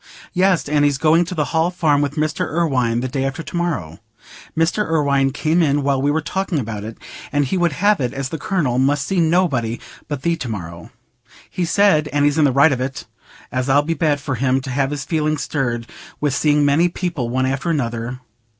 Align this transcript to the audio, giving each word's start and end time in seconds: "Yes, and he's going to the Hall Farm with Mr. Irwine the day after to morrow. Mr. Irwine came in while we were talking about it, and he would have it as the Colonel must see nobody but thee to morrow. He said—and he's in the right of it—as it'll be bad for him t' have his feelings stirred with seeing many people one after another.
"Yes, 0.33 0.67
and 0.67 0.83
he's 0.83 0.97
going 0.97 1.25
to 1.25 1.35
the 1.35 1.45
Hall 1.53 1.69
Farm 1.69 2.01
with 2.01 2.15
Mr. 2.15 2.47
Irwine 2.49 3.01
the 3.01 3.07
day 3.07 3.23
after 3.23 3.43
to 3.43 3.55
morrow. 3.55 3.99
Mr. 4.57 4.83
Irwine 4.83 5.29
came 5.31 5.61
in 5.61 5.83
while 5.83 6.01
we 6.01 6.09
were 6.09 6.21
talking 6.23 6.57
about 6.57 6.83
it, 6.83 6.97
and 7.31 7.45
he 7.45 7.55
would 7.55 7.73
have 7.73 7.99
it 8.01 8.11
as 8.11 8.29
the 8.29 8.39
Colonel 8.39 8.79
must 8.79 9.05
see 9.05 9.19
nobody 9.19 9.79
but 10.07 10.23
thee 10.23 10.35
to 10.37 10.49
morrow. 10.49 10.89
He 11.51 11.65
said—and 11.65 12.25
he's 12.25 12.39
in 12.39 12.45
the 12.45 12.51
right 12.51 12.71
of 12.71 12.81
it—as 12.81 13.69
it'll 13.69 13.83
be 13.83 13.93
bad 13.93 14.19
for 14.19 14.33
him 14.33 14.59
t' 14.59 14.71
have 14.71 14.89
his 14.89 15.05
feelings 15.05 15.43
stirred 15.43 15.85
with 16.19 16.33
seeing 16.33 16.65
many 16.65 16.89
people 16.89 17.29
one 17.29 17.45
after 17.45 17.69
another. 17.69 18.21